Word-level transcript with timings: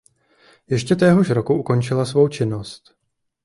Ještě 0.67 0.95
téhož 0.95 1.29
roku 1.29 1.53
ukončila 1.55 2.05
svou 2.05 2.27
činnost. 2.27 2.95